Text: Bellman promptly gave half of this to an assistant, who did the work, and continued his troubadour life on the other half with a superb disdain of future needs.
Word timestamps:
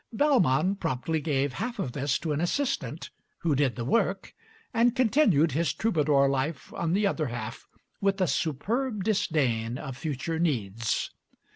Bellman 0.11 0.77
promptly 0.77 1.21
gave 1.21 1.53
half 1.53 1.77
of 1.77 1.91
this 1.91 2.17
to 2.17 2.31
an 2.33 2.41
assistant, 2.41 3.11
who 3.41 3.53
did 3.53 3.75
the 3.75 3.85
work, 3.85 4.33
and 4.73 4.95
continued 4.95 5.51
his 5.51 5.73
troubadour 5.73 6.27
life 6.27 6.73
on 6.73 6.93
the 6.93 7.05
other 7.05 7.27
half 7.27 7.67
with 8.01 8.19
a 8.19 8.25
superb 8.25 9.03
disdain 9.03 9.77
of 9.77 9.95
future 9.95 10.39
needs. 10.39 11.11